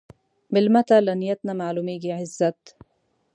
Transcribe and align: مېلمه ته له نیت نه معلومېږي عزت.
مېلمه 0.53 0.81
ته 0.89 0.95
له 1.07 1.13
نیت 1.21 1.39
نه 1.47 1.53
معلومېږي 1.61 2.11
عزت. 2.17 2.59